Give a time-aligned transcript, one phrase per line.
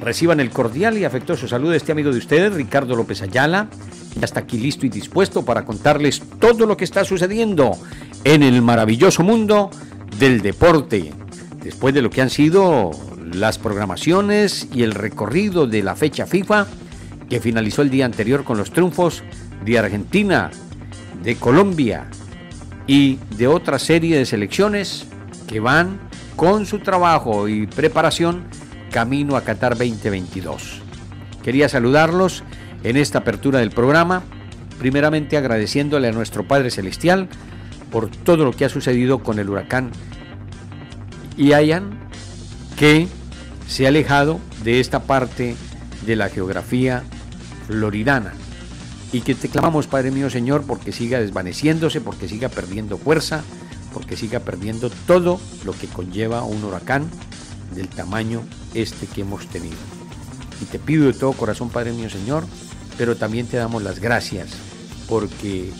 [0.00, 3.68] Reciban el cordial y afectuoso saludo de este amigo de ustedes, Ricardo López Ayala.
[4.18, 7.76] Ya está aquí listo y dispuesto para contarles todo lo que está sucediendo
[8.24, 9.70] en el maravilloso mundo
[10.18, 11.12] del deporte.
[11.62, 12.92] Después de lo que han sido
[13.32, 16.66] las programaciones y el recorrido de la fecha FIFA,
[17.28, 19.22] que finalizó el día anterior con los triunfos
[19.64, 20.50] de Argentina,
[21.22, 22.06] de Colombia
[22.86, 25.06] y de otra serie de selecciones
[25.46, 25.98] que van
[26.36, 28.44] con su trabajo y preparación
[28.90, 30.80] camino a Qatar 2022.
[31.42, 32.42] Quería saludarlos
[32.82, 34.22] en esta apertura del programa,
[34.78, 37.28] primeramente agradeciéndole a nuestro Padre Celestial
[37.90, 39.90] por todo lo que ha sucedido con el huracán
[41.36, 41.98] Ian,
[42.76, 43.08] que
[43.66, 45.56] se ha alejado de esta parte
[46.04, 47.02] de la geografía
[47.66, 48.32] floridana
[49.12, 53.42] y que te clamamos, Padre mío Señor, porque siga desvaneciéndose, porque siga perdiendo fuerza,
[53.92, 57.08] porque siga perdiendo todo lo que conlleva un huracán
[57.74, 58.42] del tamaño
[58.74, 59.76] este que hemos tenido.
[60.60, 62.44] Y te pido de todo corazón, Padre mío Señor,
[62.96, 64.50] pero también te damos las gracias
[65.08, 65.70] porque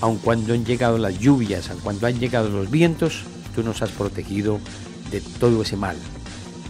[0.00, 3.22] aun cuando han llegado las lluvias, aun cuando han llegado los vientos,
[3.54, 4.58] tú nos has protegido
[5.10, 5.96] de todo ese mal.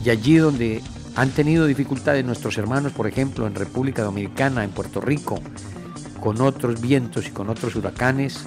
[0.05, 0.83] Y allí donde
[1.15, 5.41] han tenido dificultades nuestros hermanos, por ejemplo, en República Dominicana, en Puerto Rico,
[6.21, 8.45] con otros vientos y con otros huracanes,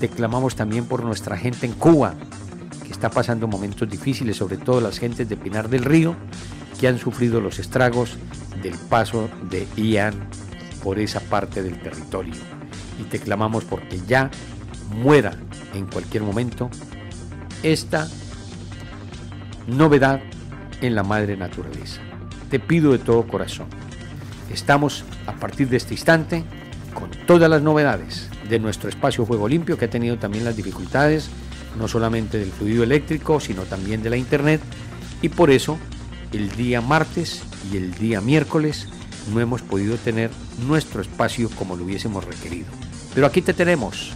[0.00, 2.14] te clamamos también por nuestra gente en Cuba,
[2.98, 6.16] está pasando momentos difíciles, sobre todo las gentes de Pinar del Río,
[6.80, 8.16] que han sufrido los estragos
[8.60, 10.14] del paso de Ian
[10.82, 12.34] por esa parte del territorio.
[13.00, 14.32] Y te clamamos porque ya
[14.96, 15.36] muera
[15.74, 16.70] en cualquier momento
[17.62, 18.08] esta
[19.68, 20.20] novedad
[20.80, 22.00] en la madre naturaleza.
[22.50, 23.68] Te pido de todo corazón.
[24.52, 26.42] Estamos a partir de este instante
[26.94, 31.30] con todas las novedades de nuestro espacio Juego Limpio que ha tenido también las dificultades
[31.76, 34.60] no solamente del fluido eléctrico, sino también de la internet
[35.22, 35.78] y por eso
[36.32, 37.42] el día martes
[37.72, 38.88] y el día miércoles
[39.32, 40.30] no hemos podido tener
[40.66, 42.66] nuestro espacio como lo hubiésemos requerido.
[43.14, 44.12] Pero aquí te tenemos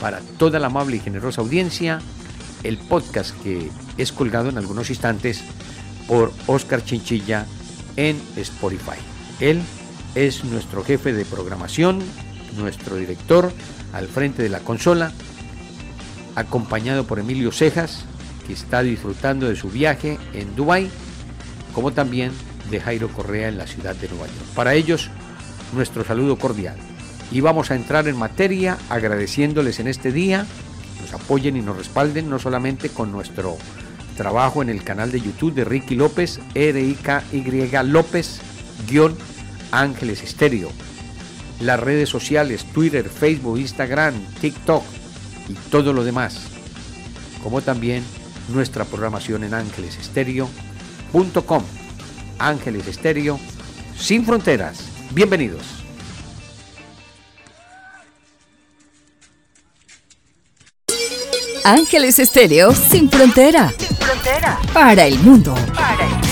[0.00, 2.00] para toda la amable y generosa audiencia
[2.62, 5.42] el podcast que es colgado en algunos instantes
[6.06, 7.46] por Oscar Chinchilla
[7.96, 8.98] en Spotify.
[9.40, 9.60] Él
[10.14, 12.00] es nuestro jefe de programación,
[12.56, 13.52] nuestro director
[13.92, 15.12] al frente de la consola,
[16.36, 18.04] acompañado por Emilio Cejas,
[18.46, 20.88] que está disfrutando de su viaje en Dubái,
[21.74, 22.30] como también
[22.70, 24.54] de Jairo Correa en la ciudad de Nueva York.
[24.54, 25.10] Para ellos,
[25.72, 26.76] nuestro saludo cordial.
[27.32, 30.46] Y vamos a entrar en materia agradeciéndoles en este día,
[31.00, 33.56] nos apoyen y nos respalden no solamente con nuestro
[34.16, 38.40] trabajo en el canal de YouTube de Ricky López, R-I-K-Y López,
[38.88, 39.16] guion
[39.72, 40.70] Ángeles Estéreo,
[41.60, 44.84] las redes sociales, Twitter, Facebook, Instagram, TikTok
[45.48, 46.42] y todo lo demás,
[47.42, 48.04] como también
[48.48, 51.62] nuestra programación en ángelesestéreo.com.
[52.38, 53.40] Ángeles Estéreo,
[53.98, 54.78] sin fronteras.
[55.10, 55.62] Bienvenidos.
[61.64, 63.74] Ángeles Estéreo sin frontera.
[63.76, 64.60] Sin frontera.
[64.72, 65.56] Para el mundo.
[65.74, 66.25] Para el mundo.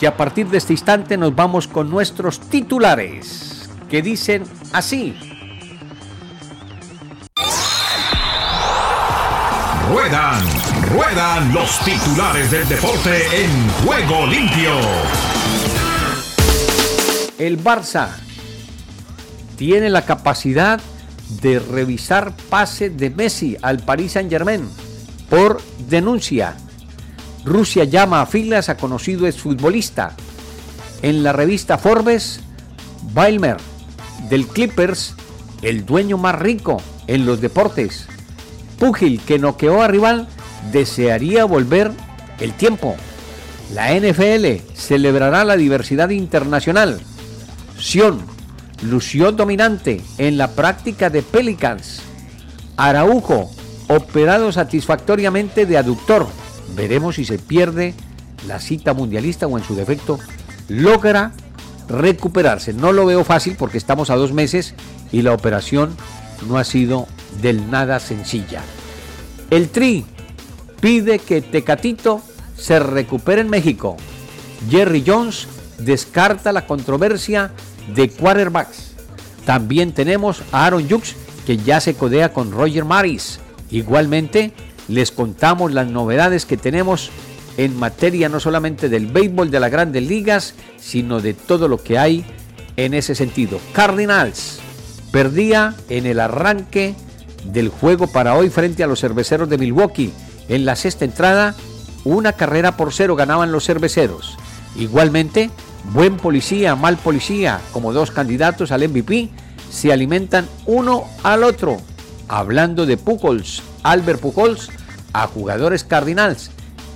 [0.00, 5.14] Y a partir de este instante nos vamos con nuestros titulares, que dicen así.
[9.90, 10.44] Ruedan,
[10.92, 14.70] ruedan los titulares del deporte en juego limpio.
[17.38, 18.08] El Barça
[19.56, 20.80] tiene la capacidad
[21.40, 24.68] de revisar pase de Messi al Paris Saint Germain
[25.28, 26.56] por denuncia
[27.48, 30.14] Rusia llama a filas a conocido exfutbolista.
[31.02, 32.40] En la revista Forbes,
[33.12, 33.56] Bailmer,
[34.28, 35.14] del Clippers,
[35.62, 38.06] el dueño más rico en los deportes.
[38.78, 40.28] Pugil, que noqueó a rival,
[40.72, 41.90] desearía volver
[42.40, 42.96] el tiempo.
[43.74, 47.00] La NFL celebrará la diversidad internacional.
[47.78, 48.20] Sion
[48.82, 52.00] lució dominante en la práctica de Pelicans.
[52.76, 53.50] Araujo,
[53.88, 56.28] operado satisfactoriamente de aductor.
[56.74, 57.94] Veremos si se pierde
[58.46, 60.18] la cita mundialista o en su defecto
[60.68, 61.32] logra
[61.88, 62.72] recuperarse.
[62.72, 64.74] No lo veo fácil porque estamos a dos meses
[65.10, 65.96] y la operación
[66.46, 67.08] no ha sido
[67.40, 68.62] del nada sencilla.
[69.50, 70.04] El Tri
[70.80, 72.22] pide que Tecatito
[72.56, 73.96] se recupere en México.
[74.70, 75.48] Jerry Jones
[75.78, 77.52] descarta la controversia
[77.94, 78.92] de quarterbacks.
[79.46, 81.16] También tenemos a Aaron Jukes
[81.46, 83.40] que ya se codea con Roger Maris.
[83.70, 84.52] Igualmente,
[84.88, 87.10] les contamos las novedades que tenemos
[87.56, 91.98] en materia no solamente del béisbol de las grandes ligas, sino de todo lo que
[91.98, 92.24] hay
[92.76, 93.60] en ese sentido.
[93.72, 94.60] Cardinals
[95.10, 96.94] perdía en el arranque
[97.44, 100.12] del juego para hoy frente a los cerveceros de Milwaukee.
[100.48, 101.54] En la sexta entrada,
[102.04, 104.36] una carrera por cero ganaban los cerveceros.
[104.76, 105.50] Igualmente,
[105.92, 109.30] buen policía, mal policía, como dos candidatos al MVP,
[109.70, 111.78] se alimentan uno al otro.
[112.28, 114.70] Hablando de Pujols, Albert Pujols,
[115.12, 116.50] a jugadores cardinals.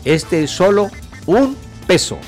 [0.05, 0.90] Este es solo
[1.26, 1.56] un
[1.87, 2.19] peso.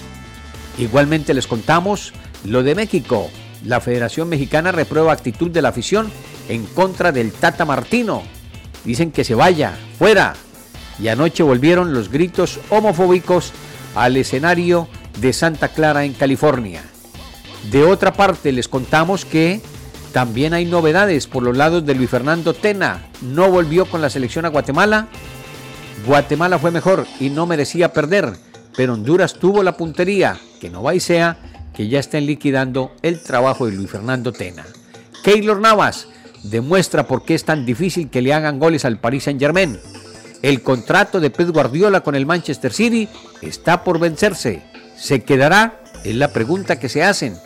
[0.79, 2.13] Igualmente les contamos
[2.45, 3.31] lo de México.
[3.65, 6.11] La Federación Mexicana reprueba actitud de la afición
[6.49, 8.23] en contra del Tata Martino.
[8.85, 10.35] Dicen que se vaya, fuera.
[10.99, 13.53] Y anoche volvieron los gritos homofóbicos
[13.95, 14.89] al escenario
[15.21, 16.83] de Santa Clara en California.
[17.71, 19.61] De otra parte, les contamos que
[20.15, 23.03] también hay novedades por los lados de Luis Fernando Tena.
[23.21, 25.09] No volvió con la selección a Guatemala.
[26.07, 28.33] Guatemala fue mejor y no merecía perder,
[28.77, 31.37] pero Honduras tuvo la puntería, que no va y sea,
[31.75, 34.65] que ya estén liquidando el trabajo de Luis Fernando Tena.
[35.25, 36.07] Keylor Navas
[36.45, 39.81] demuestra por qué es tan difícil que le hagan goles al Paris Saint Germain.
[40.43, 43.09] El contrato de Pep Guardiola con el Manchester City
[43.43, 44.63] está por vencerse.
[44.97, 45.81] ¿Se quedará?
[46.05, 47.37] Es la pregunta que se hacen.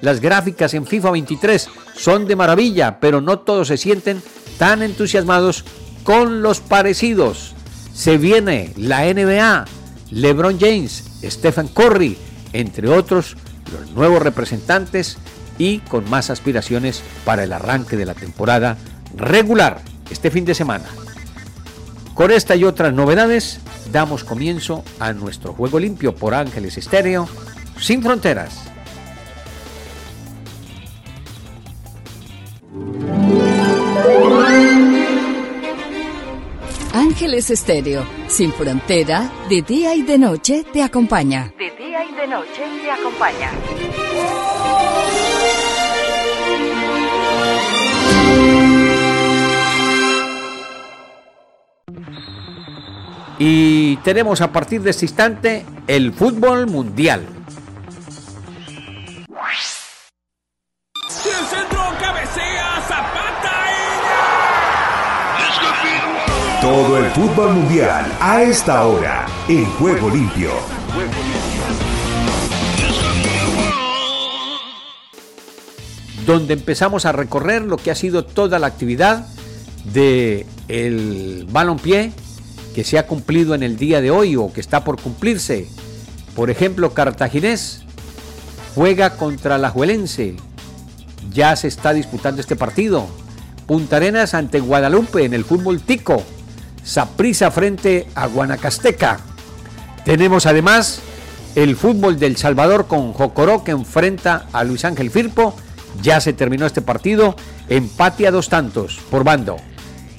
[0.00, 4.22] Las gráficas en FIFA 23 son de maravilla, pero no todos se sienten
[4.58, 5.64] tan entusiasmados
[6.04, 7.54] con los parecidos.
[7.94, 9.64] Se viene la NBA,
[10.10, 12.16] LeBron James, Stephen Curry,
[12.52, 13.36] entre otros
[13.72, 15.16] los nuevos representantes
[15.58, 18.76] y con más aspiraciones para el arranque de la temporada
[19.16, 20.86] regular este fin de semana.
[22.14, 23.60] Con esta y otras novedades,
[23.92, 27.28] damos comienzo a nuestro juego limpio por Ángeles Estéreo,
[27.78, 28.75] sin fronteras.
[36.92, 41.52] Ángeles Estéreo, sin frontera, de día y de noche te acompaña.
[41.58, 43.50] De día y de noche te acompaña.
[53.38, 57.35] Y tenemos a partir de este instante el fútbol mundial.
[66.76, 70.50] Todo el fútbol mundial a esta hora en Juego Limpio.
[76.26, 79.26] Donde empezamos a recorrer lo que ha sido toda la actividad
[79.84, 82.12] de el balompié
[82.74, 85.70] que se ha cumplido en el día de hoy o que está por cumplirse.
[86.34, 87.84] Por ejemplo, Cartaginés
[88.74, 90.36] juega contra la Juelense.
[91.32, 93.06] Ya se está disputando este partido.
[93.66, 96.22] Punta Arenas ante Guadalupe en el fútbol tico.
[96.86, 99.18] Saprisa frente a Guanacasteca.
[100.04, 101.00] Tenemos además
[101.56, 105.56] el fútbol del Salvador con Jocoró que enfrenta a Luis Ángel Firpo.
[106.00, 107.34] Ya se terminó este partido.
[107.68, 109.56] Empate a dos tantos por bando.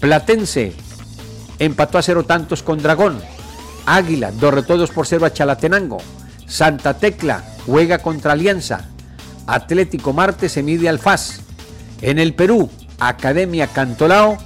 [0.01, 0.73] Platense
[1.57, 3.21] empató a cero tantos con Dragón.
[3.85, 5.99] Águila derrotó 2 por 0 a Chalatenango.
[6.45, 8.89] Santa Tecla juega contra Alianza.
[9.47, 10.99] Atlético Marte se mide al.
[12.01, 12.69] En el Perú,
[12.99, 14.37] Academia Cantolao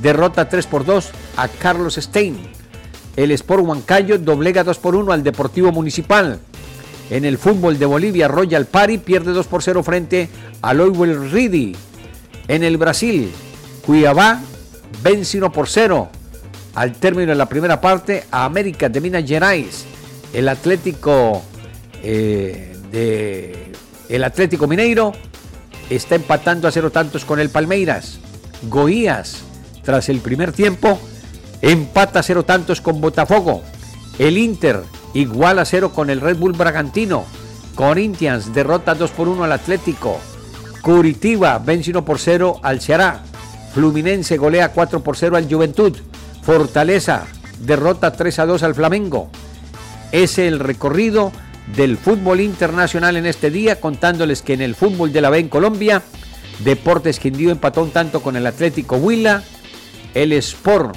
[0.00, 2.38] derrota 3 por 2 a Carlos Stein.
[3.16, 6.40] El Sport Huancayo doblega 2 por 1 al Deportivo Municipal.
[7.10, 10.28] En el fútbol de Bolivia, Royal Pari pierde 2 por 0 frente
[10.62, 11.76] al Oiwell Ready.
[12.48, 13.30] En el Brasil,
[13.84, 14.40] Cuiabá
[15.02, 16.08] vence 1 por 0
[16.74, 19.84] al término de la primera parte a América de Minas Gerais.
[20.32, 21.42] El Atlético
[22.02, 23.72] eh, de
[24.08, 25.12] el Atlético Mineiro
[25.88, 28.18] está empatando a cero tantos con el Palmeiras.
[28.68, 29.42] Goías,
[29.82, 30.98] tras el primer tiempo,
[31.60, 33.62] empata cero tantos con Botafogo.
[34.18, 34.82] El Inter
[35.14, 37.24] igual a cero con el Red Bull Bragantino.
[37.74, 40.18] Corinthians derrota 2 por 1 al Atlético.
[40.82, 43.22] Curitiba vence 1 por 0 al Ceará.
[43.72, 45.96] Fluminense golea 4 por 0 al Juventud.
[46.42, 47.26] Fortaleza
[47.60, 49.30] derrota 3 a 2 al Flamengo.
[50.10, 51.32] Es el recorrido
[51.74, 55.48] del fútbol internacional en este día, contándoles que en el fútbol de la B en
[55.48, 56.02] Colombia,
[56.64, 59.42] Deportes Quindío empató un tanto con el Atlético Huila,
[60.14, 60.96] el Sport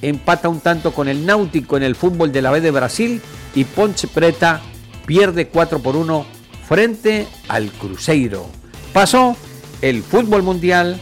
[0.00, 3.20] empata un tanto con el Náutico en el fútbol de la B de Brasil
[3.54, 4.60] y Ponce Preta
[5.06, 6.26] pierde 4 por 1
[6.68, 8.46] frente al Cruzeiro.
[8.92, 9.36] Pasó
[9.80, 10.98] el fútbol mundial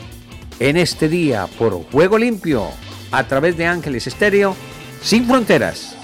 [0.58, 2.68] en este día por Juego Limpio
[3.10, 4.54] a través de Ángeles Estéreo
[5.02, 5.96] sin fronteras.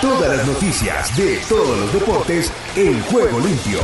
[0.00, 3.80] Todas las noticias de todos los deportes en juego limpio.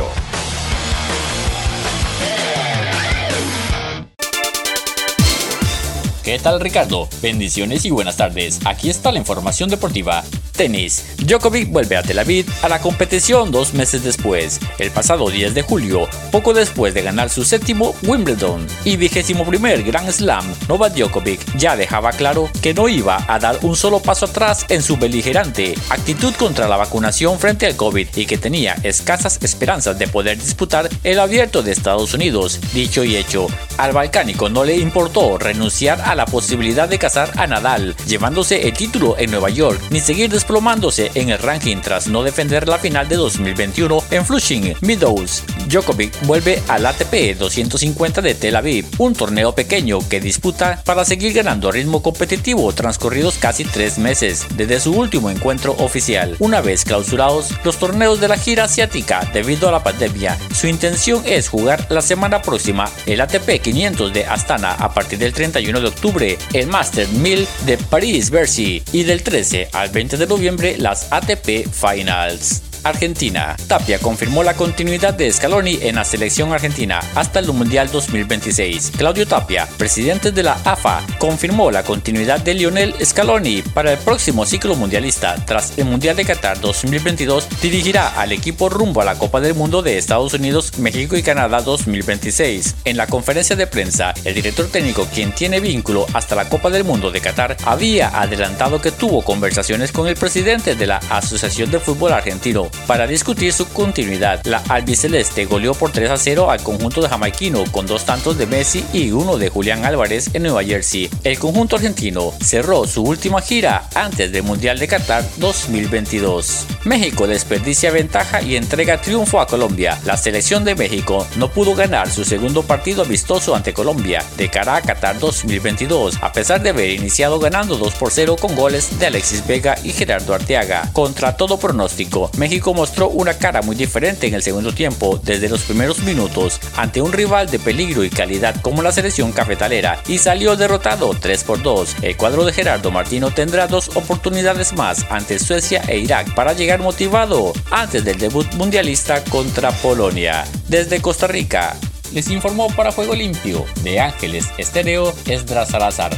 [6.23, 7.07] ¿Qué tal Ricardo?
[7.21, 8.59] Bendiciones y buenas tardes.
[8.65, 10.23] Aquí está la información deportiva.
[10.57, 11.05] Tenis.
[11.19, 15.61] Djokovic vuelve a Tel Aviv a la competición dos meses después, el pasado 10 de
[15.61, 20.45] julio, poco después de ganar su séptimo Wimbledon y vigésimo primer Grand Slam.
[20.67, 24.81] Novak Djokovic ya dejaba claro que no iba a dar un solo paso atrás en
[24.81, 30.07] su beligerante actitud contra la vacunación frente al COVID y que tenía escasas esperanzas de
[30.07, 32.59] poder disputar el abierto de Estados Unidos.
[32.73, 33.47] Dicho y hecho,
[33.77, 38.73] al balcánico no le importó renunciar a la posibilidad de cazar a Nadal, llevándose el
[38.73, 43.09] título en Nueva York, ni seguir desplomándose en el ranking tras no defender la final
[43.09, 45.43] de 2021 en Flushing Meadows.
[45.67, 51.33] Djokovic vuelve al ATP 250 de Tel Aviv, un torneo pequeño que disputa para seguir
[51.33, 56.37] ganando ritmo competitivo transcurridos casi tres meses desde su último encuentro oficial.
[56.39, 61.23] Una vez clausurados los torneos de la gira asiática debido a la pandemia, su intención
[61.25, 65.87] es jugar la semana próxima el ATP 500 de Astana a partir del 31 de
[65.89, 70.36] octubre, el Master 1000 de París-Bercy y del 13 al 20 de noviembre
[70.77, 72.66] las ATP Finals.
[72.83, 73.55] Argentina.
[73.67, 78.91] Tapia confirmó la continuidad de Scaloni en la selección argentina hasta el Mundial 2026.
[78.97, 84.45] Claudio Tapia, presidente de la AFA, confirmó la continuidad de Lionel Scaloni para el próximo
[84.45, 85.35] ciclo mundialista.
[85.45, 89.81] Tras el Mundial de Qatar 2022, dirigirá al equipo rumbo a la Copa del Mundo
[89.81, 92.75] de Estados Unidos, México y Canadá 2026.
[92.85, 96.83] En la conferencia de prensa, el director técnico, quien tiene vínculo hasta la Copa del
[96.83, 101.79] Mundo de Qatar, había adelantado que tuvo conversaciones con el presidente de la Asociación de
[101.79, 104.43] Fútbol Argentino para discutir su continuidad.
[104.45, 108.45] La albiceleste goleó por 3 a 0 al conjunto de jamaiquino con dos tantos de
[108.45, 111.09] Messi y uno de Julián Álvarez en Nueva Jersey.
[111.23, 116.65] El conjunto argentino cerró su última gira antes del Mundial de Qatar 2022.
[116.85, 119.99] México desperdicia ventaja y entrega triunfo a Colombia.
[120.05, 124.75] La selección de México no pudo ganar su segundo partido amistoso ante Colombia de cara
[124.75, 129.07] a Qatar 2022, a pesar de haber iniciado ganando 2 por 0 con goles de
[129.07, 130.89] Alexis Vega y Gerardo Arteaga.
[130.93, 135.61] Contra todo pronóstico, México mostró una cara muy diferente en el segundo tiempo desde los
[135.61, 140.55] primeros minutos ante un rival de peligro y calidad como la selección cafetalera y salió
[140.55, 141.97] derrotado 3 por 2.
[142.01, 146.79] El cuadro de Gerardo Martino tendrá dos oportunidades más ante Suecia e Irak para llegar
[146.81, 150.45] motivado antes del debut mundialista contra Polonia.
[150.67, 151.75] Desde Costa Rica,
[152.13, 156.11] les informó para Juego Limpio de Ángeles Estéreo Esdras Salazar.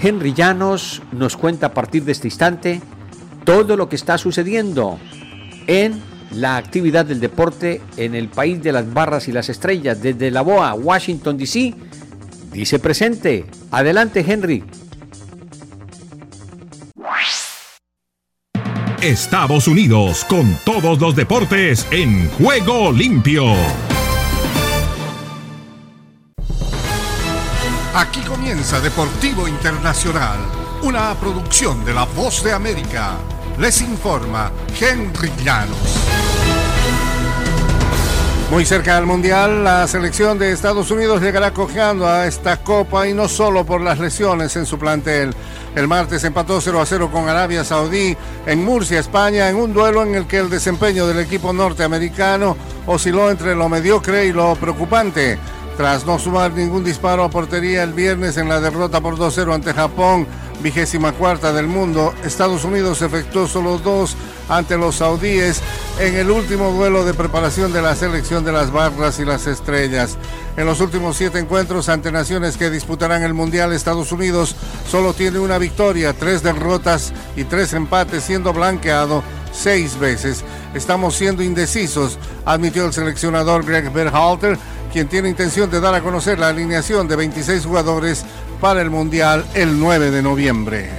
[0.00, 2.80] Henry Llanos nos cuenta a partir de este instante
[3.44, 4.98] todo lo que está sucediendo
[5.66, 6.00] en
[6.30, 10.42] la actividad del deporte en el país de las barras y las estrellas, desde la
[10.42, 11.74] BOA, Washington, D.C.
[12.52, 13.46] Dice presente.
[13.70, 14.64] Adelante, Henry.
[19.00, 23.54] Estados Unidos con todos los deportes en juego limpio.
[27.94, 30.38] Aquí comienza Deportivo Internacional,
[30.82, 33.12] una producción de La Voz de América.
[33.58, 35.96] Les informa Henry Llanos.
[38.50, 43.14] Muy cerca del Mundial, la selección de Estados Unidos llegará cojeando a esta copa y
[43.14, 45.34] no solo por las lesiones en su plantel.
[45.74, 48.16] El martes empató 0 a 0 con Arabia Saudí
[48.46, 53.30] en Murcia, España, en un duelo en el que el desempeño del equipo norteamericano osciló
[53.30, 55.38] entre lo mediocre y lo preocupante.
[55.78, 59.72] Tras no sumar ningún disparo a portería el viernes en la derrota por 2-0 ante
[59.72, 60.26] Japón,
[60.60, 64.16] vigésima cuarta del mundo, Estados Unidos efectuó solo dos
[64.48, 65.62] ante los saudíes
[66.00, 70.18] en el último duelo de preparación de la selección de las barras y las estrellas.
[70.56, 74.56] En los últimos siete encuentros ante naciones que disputarán el Mundial, Estados Unidos
[74.90, 80.44] solo tiene una victoria, tres derrotas y tres empates, siendo blanqueado seis veces.
[80.74, 84.58] Estamos siendo indecisos, admitió el seleccionador Greg Berhalter,
[84.92, 88.24] quien tiene intención de dar a conocer la alineación de 26 jugadores
[88.60, 90.90] para el Mundial el 9 de noviembre.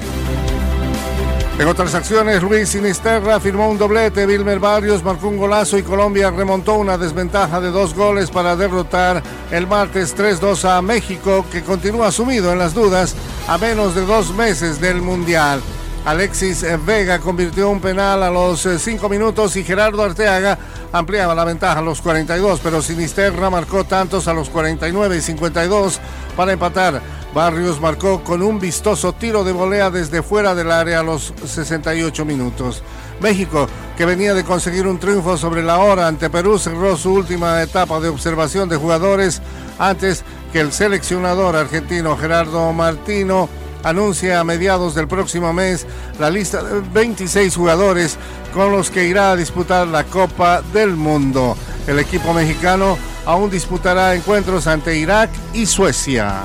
[1.59, 6.31] En otras acciones, Luis Sinisterra firmó un doblete, Wilmer Barrios marcó un golazo y Colombia
[6.31, 12.13] remontó una desventaja de dos goles para derrotar el martes 3-2 a México, que continúa
[12.13, 13.13] sumido en las dudas
[13.45, 15.61] a menos de dos meses del Mundial.
[16.05, 20.57] Alexis Vega convirtió un penal a los 5 eh, minutos y Gerardo Arteaga
[20.91, 25.99] ampliaba la ventaja a los 42, pero Sinisterra marcó tantos a los 49 y 52
[26.35, 27.01] para empatar.
[27.33, 32.25] Barrios marcó con un vistoso tiro de volea desde fuera del área a los 68
[32.25, 32.81] minutos.
[33.19, 37.61] México, que venía de conseguir un triunfo sobre la hora ante Perú, cerró su última
[37.61, 39.41] etapa de observación de jugadores
[39.77, 43.47] antes que el seleccionador argentino Gerardo Martino
[43.83, 45.85] anuncia a mediados del próximo mes
[46.19, 48.17] la lista de 26 jugadores
[48.53, 51.55] con los que irá a disputar la Copa del Mundo.
[51.87, 56.43] El equipo mexicano aún disputará encuentros ante Irak y Suecia.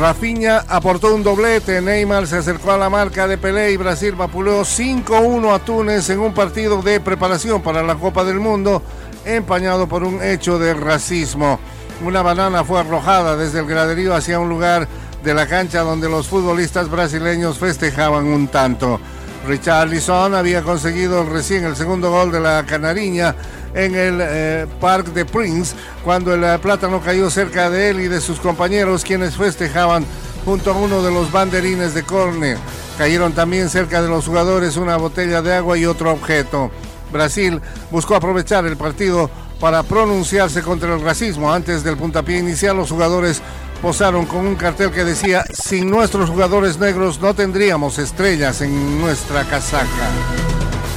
[0.00, 4.62] Rafinha aportó un doblete, Neymar se acercó a la marca de Pelé y Brasil vapuleó
[4.62, 8.82] 5-1 a Túnez en un partido de preparación para la Copa del Mundo
[9.26, 11.60] empañado por un hecho de racismo.
[12.02, 14.88] Una banana fue arrojada desde el graderío hacia un lugar
[15.22, 18.98] de la cancha donde los futbolistas brasileños festejaban un tanto.
[19.46, 23.34] Richarlison había conseguido recién el segundo gol de la Canariña
[23.74, 28.08] en el eh, Park de Prince cuando el eh, plátano cayó cerca de él y
[28.08, 30.06] de sus compañeros quienes festejaban
[30.46, 32.56] junto a uno de los banderines de córner.
[32.96, 36.70] Cayeron también cerca de los jugadores una botella de agua y otro objeto.
[37.12, 39.30] Brasil buscó aprovechar el partido
[39.60, 41.52] para pronunciarse contra el racismo.
[41.52, 43.42] Antes del puntapié inicial, los jugadores
[43.82, 49.44] posaron con un cartel que decía, sin nuestros jugadores negros no tendríamos estrellas en nuestra
[49.44, 49.86] casaca.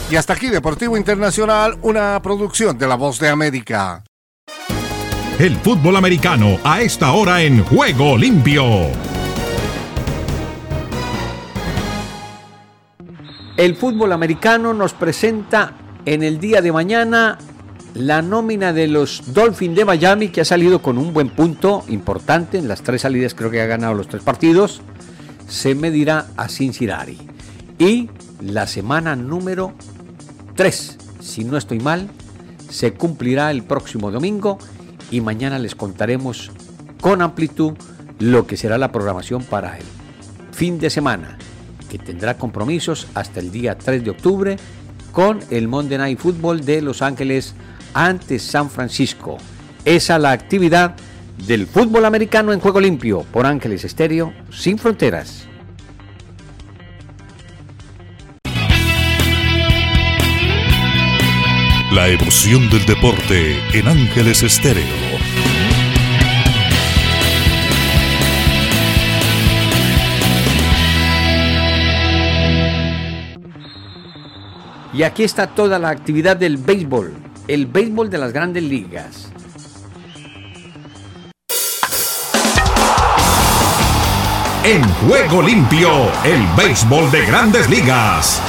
[0.09, 4.03] Y hasta aquí Deportivo Internacional, una producción de La Voz de América.
[5.39, 8.63] El fútbol americano a esta hora en Juego Limpio.
[13.57, 15.73] El fútbol americano nos presenta
[16.05, 17.37] en el día de mañana
[17.93, 22.57] la nómina de los Dolphins de Miami, que ha salido con un buen punto importante
[22.57, 24.81] en las tres salidas, creo que ha ganado los tres partidos,
[25.47, 27.17] se medirá a Cincinnati.
[27.77, 28.09] Y
[28.41, 29.73] la semana número
[30.55, 32.09] 3, si no estoy mal,
[32.69, 34.57] se cumplirá el próximo domingo
[35.11, 36.51] y mañana les contaremos
[37.01, 37.73] con amplitud
[38.19, 39.85] lo que será la programación para el
[40.51, 41.37] fin de semana,
[41.89, 44.57] que tendrá compromisos hasta el día 3 de octubre
[45.11, 47.53] con el Monday Night Football de Los Ángeles
[47.93, 49.37] ante San Francisco.
[49.85, 50.95] Esa la actividad
[51.47, 55.47] del fútbol americano en juego limpio por Ángeles Estéreo sin fronteras.
[61.91, 64.83] La emoción del deporte en Ángeles Estéreo.
[74.93, 77.13] Y aquí está toda la actividad del béisbol,
[77.47, 79.27] el béisbol de las grandes ligas.
[84.63, 85.89] En juego limpio,
[86.23, 88.41] el béisbol de grandes ligas.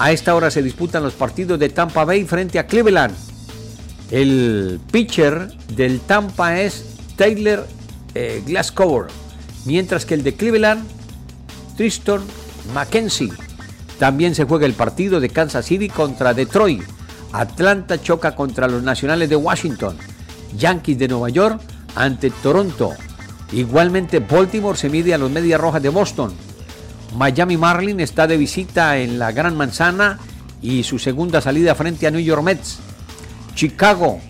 [0.00, 3.14] A esta hora se disputan los partidos de Tampa Bay frente a Cleveland.
[4.10, 7.68] El pitcher del Tampa es Taylor
[8.14, 8.42] eh,
[9.64, 10.99] mientras que el de Cleveland,
[11.80, 12.20] Tristan
[12.74, 13.32] McKenzie.
[13.98, 16.82] También se juega el partido de Kansas City contra Detroit.
[17.32, 19.96] Atlanta choca contra los Nacionales de Washington.
[20.58, 21.58] Yankees de Nueva York
[21.94, 22.90] ante Toronto.
[23.52, 26.34] Igualmente Baltimore se mide a los Medias Rojas de Boston.
[27.16, 30.18] Miami Marlin está de visita en la Gran Manzana
[30.60, 32.78] y su segunda salida frente a New York Mets.
[33.54, 34.20] Chicago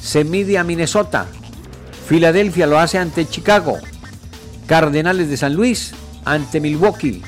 [0.00, 1.26] se mide a Minnesota.
[2.08, 3.76] Filadelfia lo hace ante Chicago.
[4.66, 5.92] Cardenales de San Luis
[6.24, 7.22] ante Milwaukee.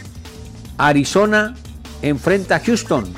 [0.78, 1.54] Arizona
[2.02, 3.12] enfrenta a Houston.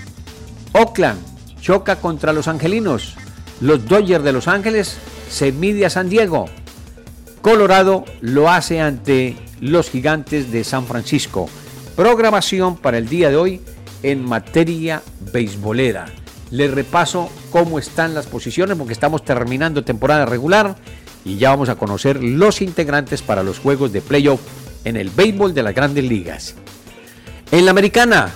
[0.72, 1.20] Oakland
[1.60, 3.16] choca contra los Angelinos.
[3.60, 4.98] Los Dodgers de Los Ángeles
[5.30, 6.46] se mide a San Diego.
[7.42, 11.48] Colorado lo hace ante los Gigantes de San Francisco.
[11.96, 13.60] Programación para el día de hoy
[14.02, 16.06] en materia beisbolera.
[16.50, 20.76] Les repaso cómo están las posiciones porque estamos terminando temporada regular
[21.24, 24.40] y ya vamos a conocer los integrantes para los juegos de playoff
[24.84, 26.54] en el béisbol de las grandes ligas.
[27.50, 28.30] En la americana,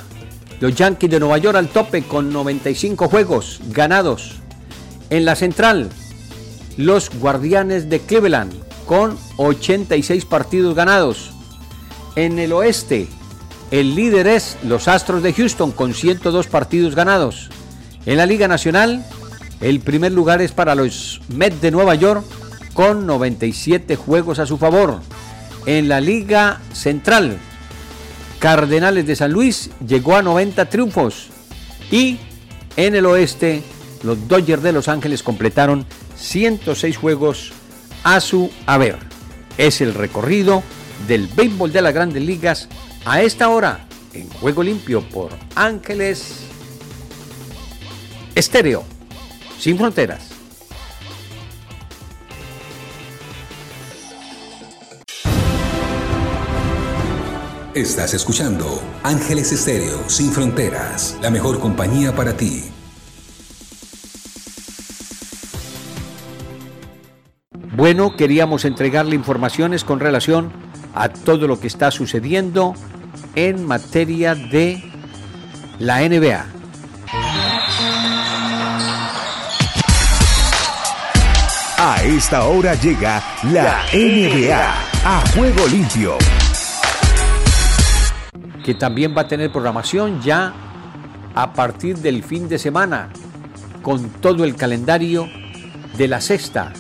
[0.61, 4.37] los Yankees de Nueva York al tope con 95 juegos ganados.
[5.11, 5.91] En la central,
[6.77, 8.53] los Guardianes de Cleveland
[8.87, 11.33] con 86 partidos ganados.
[12.17, 13.09] En el oeste,
[13.71, 17.51] el líder es los Astros de Houston con 102 partidos ganados.
[18.05, 19.05] En la Liga Nacional,
[19.61, 22.25] el primer lugar es para los Mets de Nueva York
[22.75, 25.01] con 97 juegos a su favor.
[25.67, 27.39] En la Liga Central,
[28.41, 31.29] Cardenales de San Luis llegó a 90 triunfos.
[31.93, 32.19] Y
[32.77, 33.63] en el oeste,
[34.03, 37.53] los Dodgers de Los Ángeles completaron 106 juegos
[38.03, 38.99] a su haber.
[39.59, 40.65] Es el recorrido
[41.07, 42.69] del béisbol de las grandes ligas
[43.05, 46.41] a esta hora en Juego Limpio por Ángeles
[48.35, 48.83] Estéreo,
[49.61, 50.32] sin fronteras.
[57.75, 62.65] Estás escuchando Ángeles Estéreo Sin Fronteras, la mejor compañía para ti.
[67.75, 70.53] Bueno, queríamos entregarle informaciones con relación
[70.95, 72.75] a todo lo que está sucediendo
[73.37, 74.85] en materia de
[75.79, 76.45] la NBA.
[81.79, 86.19] A esta hora llega la NBA a juego limpio
[88.65, 90.53] que también va a tener programación ya
[91.35, 93.09] a partir del fin de semana,
[93.83, 95.29] con todo el calendario
[95.97, 96.73] de la sexta,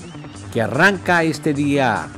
[0.52, 2.08] que arranca este día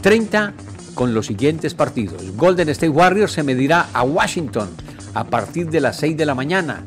[0.00, 0.62] 30 eh,
[0.94, 2.22] con los siguientes partidos.
[2.36, 4.68] Golden State Warriors se medirá a Washington
[5.14, 6.84] a partir de las 6 de la mañana.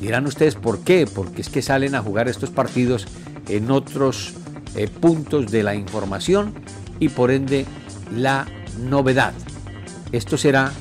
[0.00, 3.06] Dirán ustedes por qué, porque es que salen a jugar estos partidos
[3.48, 4.34] en otros
[4.76, 6.54] eh, puntos de la información
[7.00, 7.66] y por ende
[8.14, 8.46] la
[8.78, 9.32] novedad.
[10.12, 10.72] Esto será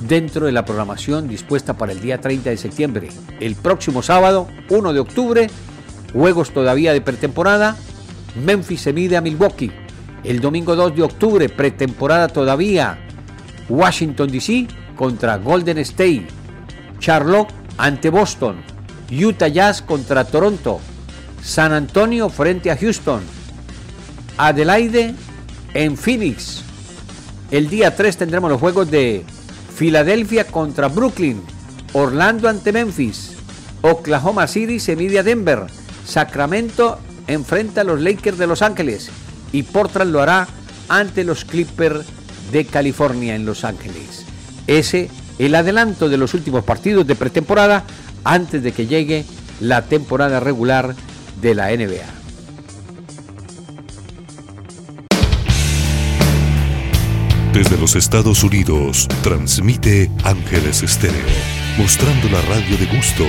[0.00, 3.08] dentro de la programación dispuesta para el día 30 de septiembre.
[3.40, 5.50] El próximo sábado, 1 de octubre,
[6.12, 7.76] juegos todavía de pretemporada,
[8.44, 9.72] Memphis se mide a Milwaukee.
[10.24, 12.98] El domingo 2 de octubre, pretemporada todavía,
[13.68, 16.26] Washington DC contra Golden State,
[16.98, 18.56] Charlotte ante Boston,
[19.10, 20.80] Utah Jazz contra Toronto,
[21.42, 23.22] San Antonio frente a Houston,
[24.36, 25.14] Adelaide
[25.74, 26.62] en Phoenix.
[27.50, 29.24] El día 3 tendremos los juegos de
[29.76, 31.42] Filadelfia contra Brooklyn,
[31.92, 33.32] Orlando ante Memphis,
[33.82, 35.66] Oklahoma City se mide a Denver,
[36.06, 39.10] Sacramento enfrenta a los Lakers de Los Ángeles
[39.52, 40.48] y Portland lo hará
[40.88, 42.06] ante los Clippers
[42.52, 44.24] de California en Los Ángeles.
[44.66, 47.84] Ese el adelanto de los últimos partidos de pretemporada
[48.24, 49.26] antes de que llegue
[49.60, 50.94] la temporada regular
[51.42, 52.15] de la NBA.
[57.56, 61.24] Desde los Estados Unidos, transmite Ángeles Estéreo,
[61.78, 63.24] mostrando la radio de gusto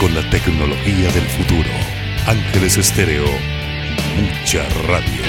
[0.00, 1.68] con la tecnología del futuro.
[2.26, 3.26] Ángeles Estéreo,
[4.16, 5.20] mucha radio.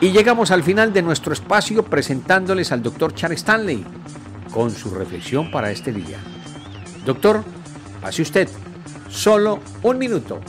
[0.00, 3.84] Y llegamos al final de nuestro espacio presentándoles al doctor Charles Stanley
[4.54, 6.18] con su reflexión para este día.
[7.04, 7.44] Doctor,
[8.00, 8.48] pase usted
[9.10, 10.40] solo un minuto.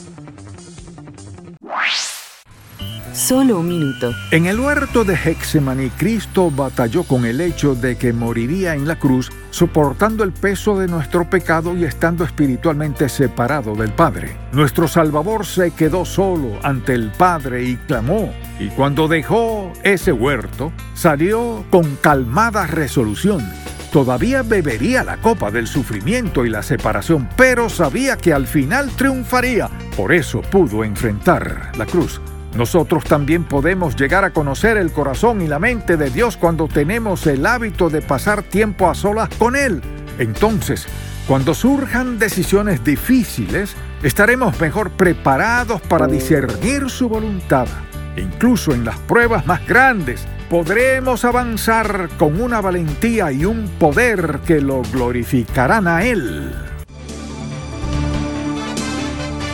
[3.20, 4.14] Solo un minuto.
[4.30, 8.98] En el huerto de Hexemaní, Cristo batalló con el hecho de que moriría en la
[8.98, 14.38] cruz, soportando el peso de nuestro pecado y estando espiritualmente separado del Padre.
[14.52, 18.32] Nuestro Salvador se quedó solo ante el Padre y clamó.
[18.58, 23.46] Y cuando dejó ese huerto, salió con calmada resolución
[23.90, 29.68] todavía bebería la copa del sufrimiento y la separación, pero sabía que al final triunfaría.
[29.96, 32.20] Por eso pudo enfrentar la cruz.
[32.54, 37.26] Nosotros también podemos llegar a conocer el corazón y la mente de Dios cuando tenemos
[37.26, 39.80] el hábito de pasar tiempo a solas con Él.
[40.18, 40.86] Entonces,
[41.28, 47.68] cuando surjan decisiones difíciles, estaremos mejor preparados para discernir su voluntad.
[48.16, 54.60] Incluso en las pruebas más grandes, podremos avanzar con una valentía y un poder que
[54.60, 56.52] lo glorificarán a Él.